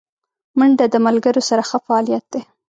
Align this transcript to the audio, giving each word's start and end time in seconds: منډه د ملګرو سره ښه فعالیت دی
منډه 0.57 0.85
د 0.93 0.95
ملګرو 1.05 1.41
سره 1.49 1.61
ښه 1.69 1.77
فعالیت 1.85 2.25
دی 2.33 2.41